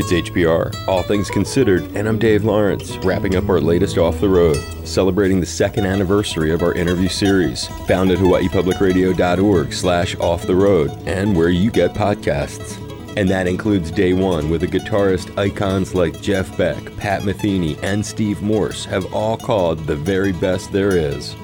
[0.00, 4.28] It's HPR, All Things Considered, and I'm Dave Lawrence, wrapping up our latest Off the
[4.28, 4.56] Road,
[4.86, 10.92] celebrating the second anniversary of our interview series, found at hawaiipublicradio.org slash off the road,
[11.08, 12.78] and where you get podcasts.
[13.16, 18.06] And that includes day one with the guitarist icons like Jeff Beck, Pat Metheny, and
[18.06, 21.34] Steve Morse have all called the very best there is.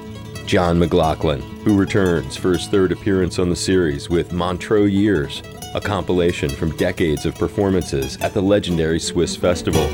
[0.45, 5.41] John McLaughlin, who returns for his third appearance on the series with Montreux Years,
[5.75, 9.85] a compilation from decades of performances at the legendary Swiss Festival.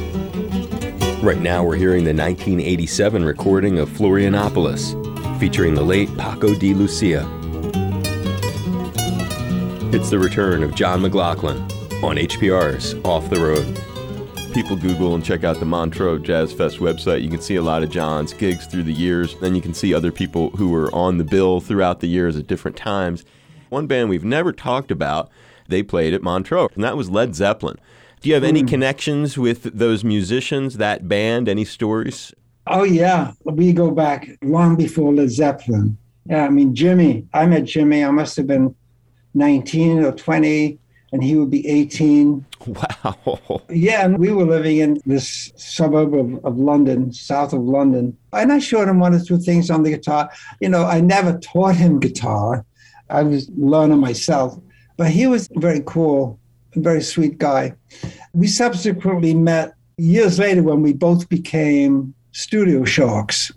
[1.24, 7.28] Right now, we're hearing the 1987 recording of Florianopolis, featuring the late Paco de Lucia.
[9.92, 11.58] It's the return of John McLaughlin
[12.04, 14.54] on HPR's Off the Road.
[14.54, 17.24] People Google and check out the Montreux Jazz Fest website.
[17.24, 19.36] You can see a lot of John's gigs through the years.
[19.40, 22.46] Then you can see other people who were on the bill throughout the years at
[22.46, 23.26] different times.
[23.70, 25.32] One band we've never talked about
[25.68, 27.78] they played at Montreux, and that was Led Zeppelin.
[28.22, 28.68] Do you have any mm.
[28.68, 31.50] connections with those musicians, that band?
[31.50, 32.34] Any stories?
[32.68, 33.32] Oh, yeah.
[33.44, 35.98] We go back long before Led Zeppelin.
[36.28, 38.76] Yeah, I mean, Jimmy, I met Jimmy, I must have been
[39.34, 40.78] 19 or 20,
[41.12, 42.46] and he would be 18.
[42.68, 43.62] Wow.
[43.70, 48.16] Yeah, and we were living in this suburb of, of London, south of London.
[48.34, 50.30] And I showed him one or two things on the guitar.
[50.60, 52.66] You know, I never taught him guitar,
[53.10, 54.58] I was learning myself.
[55.02, 56.40] But he was very cool,
[56.76, 57.74] very sweet guy.
[58.34, 63.52] We subsequently met years later when we both became studio sharks.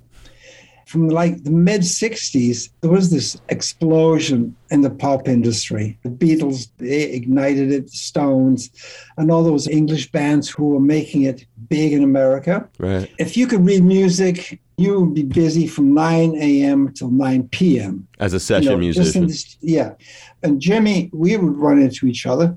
[0.87, 5.99] From like the mid 60s, there was this explosion in the pop industry.
[6.03, 8.71] The Beatles, they ignited it, Stones,
[9.19, 12.67] and all those English bands who were making it big in America.
[12.79, 13.13] Right.
[13.19, 16.93] If you could read music, you would be busy from 9 a.m.
[16.93, 18.09] till 9 p.m.
[18.19, 19.27] As a session you know, musician.
[19.27, 19.95] This, yeah
[20.45, 22.57] and Jimmy, we would run into each other.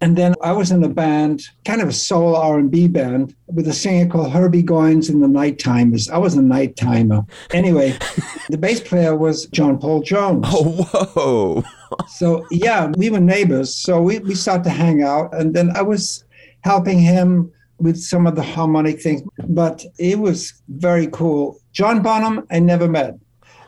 [0.00, 3.72] And then I was in a band, kind of a soul R&B band, with a
[3.72, 6.10] singer called Herbie Goins and the Nighttimers.
[6.10, 7.24] I was a night timer.
[7.52, 7.96] Anyway,
[8.48, 10.46] the bass player was John Paul Jones.
[10.48, 10.82] Oh,
[11.14, 11.64] whoa.
[12.08, 13.74] so, yeah, we were neighbors.
[13.74, 15.32] So we, we started to hang out.
[15.34, 16.24] And then I was
[16.62, 17.52] helping him
[17.84, 19.22] with some of the harmonic things.
[19.46, 21.60] But it was very cool.
[21.72, 23.14] John Bonham, I never met.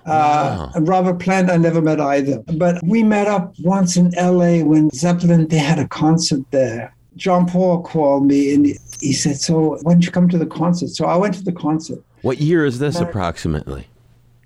[0.07, 0.81] Uh, wow.
[0.81, 2.43] Robert Plant, I never met either.
[2.57, 6.95] But we met up once in LA when Zeppelin, they had a concert there.
[7.17, 8.67] John Paul called me and
[9.01, 10.89] he said, So why don't you come to the concert?
[10.89, 12.03] So I went to the concert.
[12.23, 13.87] What year is this approximately?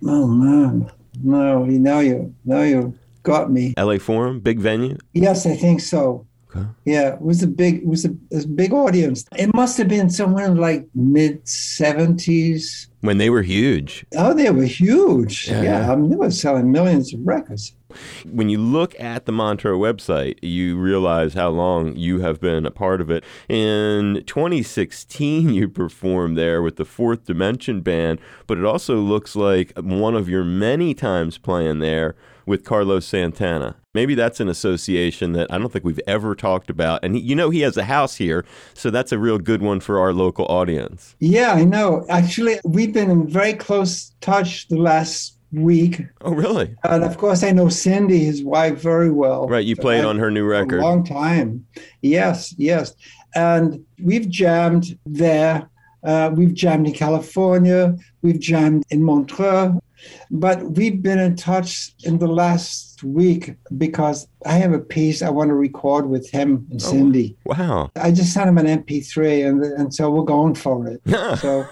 [0.04, 0.90] Oh, man.
[1.22, 3.74] No, now you, now you got me.
[3.76, 4.96] LA Forum, big venue?
[5.12, 6.26] Yes, I think so.
[6.54, 6.66] Okay.
[6.84, 9.24] Yeah, it was a big, it was a, it was a big audience.
[9.36, 12.88] It must have been somewhere like mid seventies.
[13.02, 14.04] When they were huge.
[14.16, 15.48] Oh, they were huge.
[15.48, 15.92] Yeah, yeah.
[15.92, 17.74] I mean, they were selling millions of records.
[18.30, 22.70] When you look at the Montreux website, you realize how long you have been a
[22.70, 23.24] part of it.
[23.48, 29.72] In 2016, you performed there with the Fourth Dimension Band, but it also looks like
[29.76, 33.76] one of your many times playing there with Carlos Santana.
[33.92, 37.04] Maybe that's an association that I don't think we've ever talked about.
[37.04, 39.80] And he, you know, he has a house here, so that's a real good one
[39.80, 41.16] for our local audience.
[41.18, 42.04] Yeah, I know.
[42.08, 46.02] Actually, we've been in very close touch the last week.
[46.20, 46.74] Oh, really?
[46.84, 49.48] And of course, I know Cindy, his wife, very well.
[49.48, 49.64] Right.
[49.64, 50.80] You played on her new record.
[50.80, 51.66] A long time.
[52.02, 52.94] Yes, yes.
[53.34, 55.69] And we've jammed there.
[56.02, 57.96] Uh, we've jammed in California.
[58.22, 59.78] We've jammed in Montreux.
[60.30, 65.30] But we've been in touch in the last week because I have a piece I
[65.30, 67.36] want to record with him and oh, Cindy.
[67.46, 67.90] Oh, wow.
[67.96, 71.00] I just sent him an MP3 and, and so we're going for it.
[71.04, 71.34] Yeah.
[71.36, 71.66] so,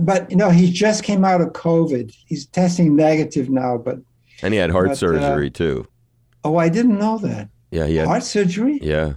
[0.00, 2.14] but you know, he just came out of COVID.
[2.26, 3.98] He's testing negative now, but.
[4.42, 5.88] And he had heart but, uh, surgery uh, too.
[6.44, 7.48] Oh, I didn't know that.
[7.70, 8.78] Yeah, he had heart surgery.
[8.80, 9.14] Yeah.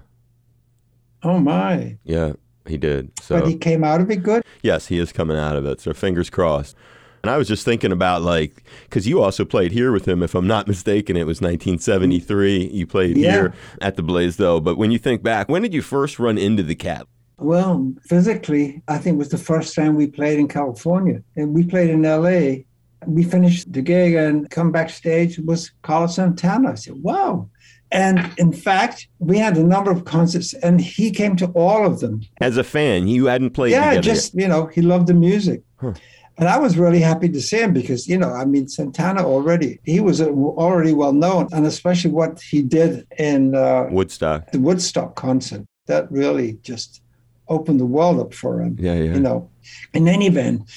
[1.21, 1.97] Oh my.
[2.03, 2.33] Yeah,
[2.69, 3.11] he did.
[3.21, 3.39] So.
[3.39, 4.43] But he came out of it good.
[4.61, 5.81] Yes, he is coming out of it.
[5.81, 6.75] So fingers crossed.
[7.23, 10.35] And I was just thinking about like, because you also played here with him, if
[10.35, 12.67] I'm not mistaken, it was 1973.
[12.67, 13.31] You played yeah.
[13.31, 14.61] here at the Blaisdell.
[14.61, 17.07] But when you think back, when did you first run into the cat?
[17.37, 21.21] Well, physically, I think it was the first time we played in California.
[21.35, 22.63] And we played in LA.
[23.05, 26.71] We finished the gig and come backstage was Carlos Santana.
[26.71, 27.49] I said, wow.
[27.91, 31.99] And in fact, we had a number of concerts, and he came to all of
[31.99, 32.21] them.
[32.39, 33.71] As a fan, you hadn't played.
[33.71, 35.63] Yeah, just you know, he loved the music.
[35.77, 35.93] Huh.
[36.37, 39.79] And I was really happy to see him because, you know, I mean, Santana already,
[39.83, 45.15] he was already well known, and especially what he did in uh, Woodstock, the Woodstock
[45.15, 47.01] concert, that really just
[47.49, 48.77] opened the world up for him.
[48.79, 49.15] Yeah, yeah.
[49.15, 49.49] You know,
[49.93, 50.69] in any event,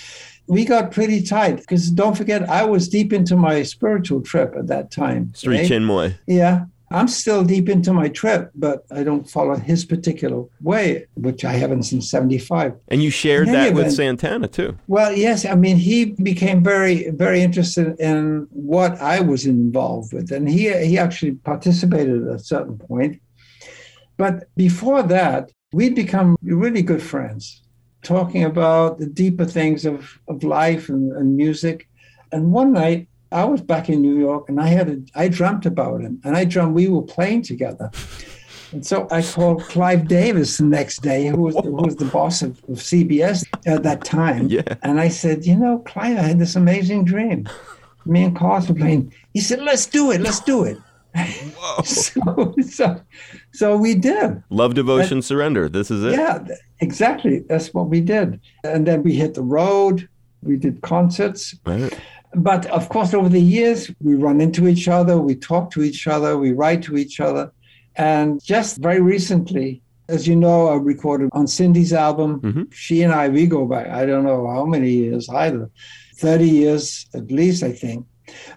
[0.49, 4.67] we got pretty tight because don't forget, I was deep into my spiritual trip at
[4.67, 5.33] that time.
[5.35, 5.71] Sri right?
[5.71, 6.19] Chinmoy.
[6.27, 6.65] Yeah.
[6.93, 11.53] I'm still deep into my trip, but I don't follow his particular way, which I
[11.53, 12.75] haven't since 75.
[12.89, 14.79] And you shared that with Santana too.
[14.87, 20.31] Well, yes, I mean, he became very, very interested in what I was involved with,
[20.33, 23.21] and he he actually participated at a certain point.
[24.17, 27.63] But before that, we'd become really good friends,
[28.03, 31.89] talking about the deeper things of, of life and, and music.
[32.31, 35.67] And one night, I was back in New York, and I had a, I dreamt
[35.67, 37.91] about him, and I dreamt we were playing together.
[38.73, 42.43] And so I called Clive Davis the next day, who was, who was the boss
[42.43, 44.49] of, of CBS at that time.
[44.49, 44.63] Yeah.
[44.83, 47.49] And I said, you know, Clive, I had this amazing dream.
[48.07, 49.13] Me and Carlos were playing.
[49.35, 50.23] He said, let's do it.
[50.23, 50.79] Let's do it.
[51.15, 51.83] Whoa.
[51.85, 53.01] So, so,
[53.53, 54.43] so we did.
[54.51, 55.69] Love, devotion, surrender.
[55.69, 56.13] This is it.
[56.13, 56.45] Yeah,
[56.81, 57.41] exactly.
[57.41, 58.41] That's what we did.
[58.65, 60.09] And then we hit the road.
[60.43, 61.55] We did concerts.
[61.65, 61.97] Right.
[62.35, 66.07] But of course, over the years, we run into each other, we talk to each
[66.07, 67.53] other, we write to each other.
[67.97, 72.41] And just very recently, as you know, I recorded on Cindy's album.
[72.41, 72.73] Mhm.
[72.73, 75.71] She and I, we go back, I don't know how many years either,
[76.17, 78.07] 30 years at least, I think.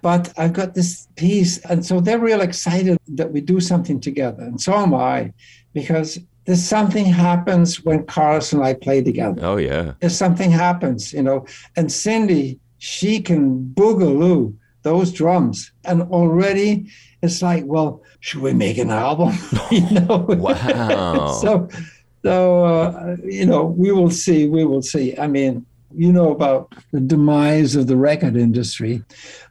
[0.02, 1.58] But I've got this piece.
[1.66, 4.44] And so they're real excited that we do something together.
[4.44, 5.34] And so am I,
[5.74, 9.94] because there's something happens when Carlos and I play together Oh yeah.
[10.00, 11.46] if something happens, you know.
[11.76, 14.54] And Cindy, she can boogaloo
[14.84, 15.72] those drums.
[15.86, 16.88] And already
[17.24, 19.34] it's like, well, should we make an album?
[19.72, 20.26] you know.
[20.30, 21.32] Wow.
[21.42, 21.68] so,
[22.24, 24.48] so uh, you know, we will see.
[24.48, 25.18] We will see.
[25.18, 25.66] I mean,
[25.98, 29.04] you know about the demise of the record industry,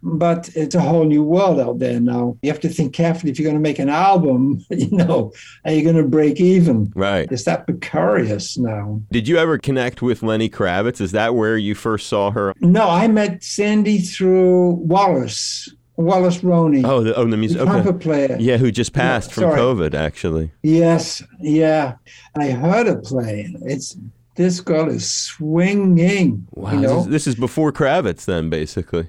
[0.02, 2.36] but it's a whole new world out there now.
[2.42, 4.64] You have to think carefully if you're going to make an album.
[4.84, 5.32] You know,
[5.64, 6.92] are you going to break even?
[6.94, 7.30] Right.
[7.32, 9.00] It's that precarious now.
[9.10, 11.00] Did you ever connect with Lenny Kravitz?
[11.00, 12.52] Is that where you first saw her?
[12.60, 17.58] No, I met Cindy through Wallace, Wallace Roney, Oh, the, oh, the music.
[17.58, 17.72] the Okay.
[17.82, 18.36] trumpet player.
[18.38, 19.44] Yeah, who just passed from.
[19.44, 20.50] COVID, actually.
[20.62, 21.94] Yes, yeah.
[22.36, 23.54] I heard her play.
[23.62, 23.96] It's
[24.36, 26.46] this girl is swinging.
[26.52, 26.72] Wow.
[26.72, 27.00] You this, know?
[27.00, 29.08] is, this is before Kravitz, then, basically.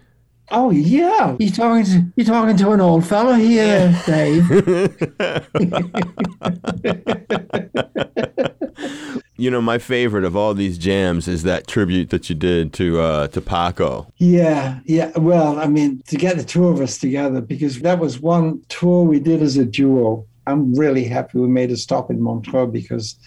[0.52, 1.36] Oh yeah.
[1.40, 4.48] you're talking to you're talking to an old fellow here, Dave.
[9.38, 13.00] you know, my favorite of all these jams is that tribute that you did to
[13.00, 14.08] uh, to Paco.
[14.18, 15.12] yeah, yeah.
[15.18, 19.04] Well, I mean, to get the two of us together because that was one tour
[19.04, 20.26] we did as a duo.
[20.48, 23.18] I'm really happy we made a stop in Montreux because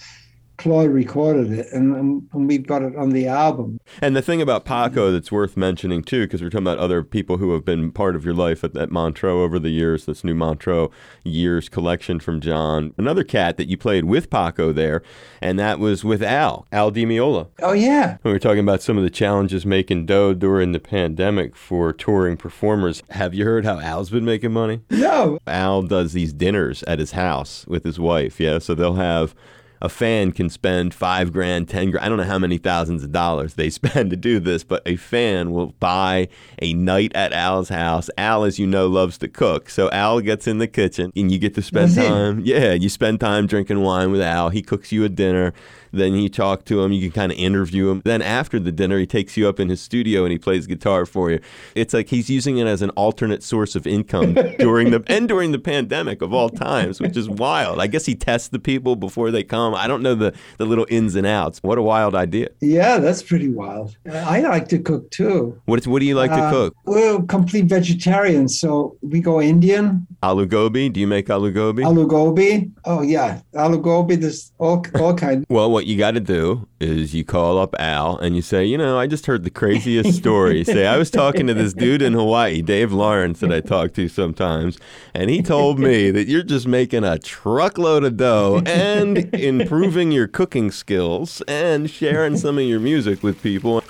[0.58, 3.80] Claude recorded it and, and, and we've got it on the album.
[4.02, 7.38] And the thing about Paco that's worth mentioning too, because we're talking about other people
[7.38, 10.34] who have been part of your life at, at Montreux over the years, this new
[10.34, 10.90] Montreux
[11.22, 12.92] years collection from John.
[12.98, 15.00] Another cat that you played with Paco there,
[15.40, 17.46] and that was with Al, Al Di Meola.
[17.62, 18.18] Oh yeah.
[18.22, 21.92] When We were talking about some of the challenges making dough during the pandemic for
[21.92, 23.04] touring performers.
[23.10, 24.80] Have you heard how Al's been making money?
[24.90, 25.38] No.
[25.46, 28.40] Al does these dinners at his house with his wife.
[28.40, 29.36] Yeah, so they'll have
[29.80, 32.04] a fan can spend five grand, ten grand.
[32.04, 34.96] I don't know how many thousands of dollars they spend to do this, but a
[34.96, 36.28] fan will buy
[36.60, 38.10] a night at Al's house.
[38.18, 41.38] Al, as you know, loves to cook, so Al gets in the kitchen, and you
[41.38, 41.96] get to spend he?
[41.96, 42.40] time.
[42.44, 44.50] Yeah, you spend time drinking wine with Al.
[44.50, 45.52] He cooks you a dinner.
[45.92, 46.92] Then you talk to him.
[46.92, 48.02] You can kind of interview him.
[48.04, 51.06] Then after the dinner, he takes you up in his studio and he plays guitar
[51.06, 51.40] for you.
[51.74, 55.52] It's like he's using it as an alternate source of income during the and during
[55.52, 57.80] the pandemic of all times, which is wild.
[57.80, 59.74] I guess he tests the people before they come.
[59.74, 61.60] I don't know the the little ins and outs.
[61.62, 62.48] What a wild idea.
[62.60, 63.96] Yeah, that's pretty wild.
[64.10, 65.60] I like to cook too.
[65.66, 66.74] What what do you like to Uh, cook?
[66.84, 70.88] We're complete vegetarians, so we go Indian, Alu gobi?
[70.88, 71.82] Do you make alu gobi?
[71.84, 72.70] aloo gobi.
[72.84, 74.16] Oh yeah, aloo gobi.
[74.16, 75.44] There's all all kind.
[75.48, 78.76] Well, what you got to do is you call up Al and you say, you
[78.76, 80.64] know, I just heard the craziest story.
[80.64, 84.08] say, I was talking to this dude in Hawaii, Dave Lawrence, that I talk to
[84.08, 84.76] sometimes,
[85.14, 90.26] and he told me that you're just making a truckload of dough and improving your
[90.26, 93.84] cooking skills and sharing some of your music with people.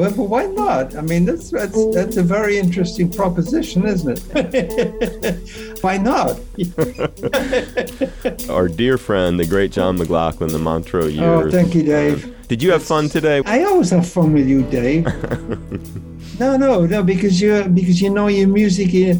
[0.00, 0.96] Well, but why not?
[0.96, 5.78] I mean, that's that's that's a very interesting proposition, isn't it?
[5.82, 6.40] why not?
[8.48, 11.20] Our dear friend, the great John McLaughlin, the Montreux years.
[11.20, 12.24] Oh, thank you, Dave.
[12.24, 13.42] Uh, did you have fun today?
[13.44, 15.04] I always have fun with you, Dave.
[16.40, 18.94] no, no, no, because you because you know your music.
[18.94, 19.16] You,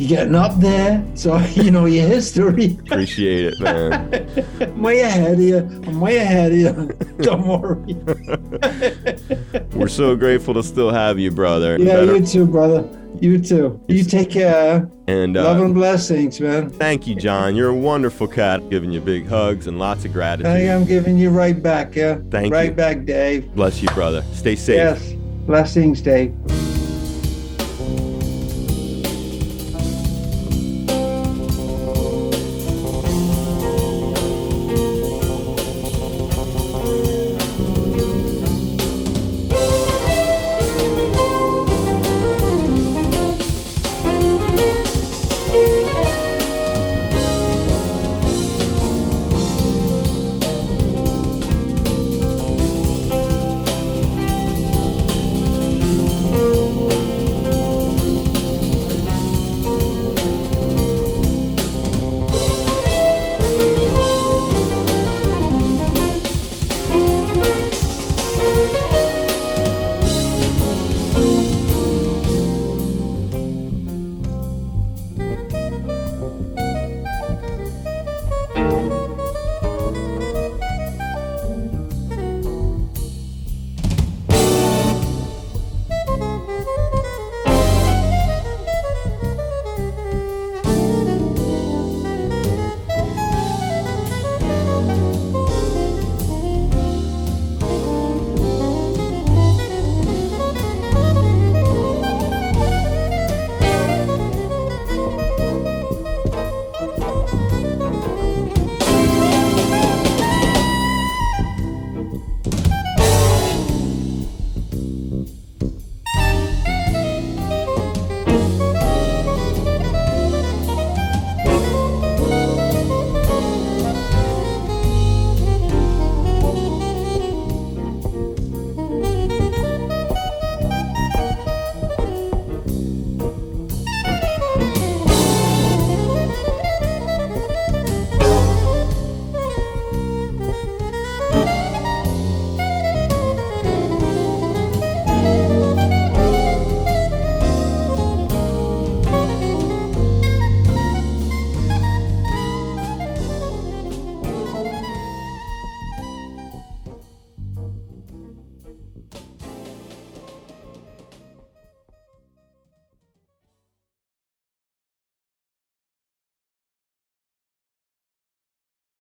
[0.00, 2.78] you're getting up there, so you know your history.
[2.80, 4.30] Appreciate it, man.
[4.60, 5.58] I'm way ahead of you.
[5.58, 6.72] I'm way ahead of you.
[7.18, 7.94] Don't worry.
[9.74, 11.78] We're so grateful to still have you, brother.
[11.78, 12.88] Yeah, Better- you too, brother.
[13.20, 13.78] You too.
[13.88, 14.88] You take care.
[15.06, 16.70] and uh, Love and blessings, man.
[16.70, 17.54] Thank you, John.
[17.54, 18.70] You're a wonderful cat.
[18.70, 20.52] Giving you big hugs and lots of I gratitude.
[20.52, 22.18] think I'm giving you right back, yeah.
[22.30, 22.74] Thank right you.
[22.74, 23.52] back, Dave.
[23.54, 24.22] Bless you, brother.
[24.32, 24.76] Stay safe.
[24.76, 25.12] Yes.
[25.44, 26.34] Blessings, Dave.